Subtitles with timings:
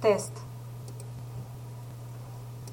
[0.00, 0.49] testa.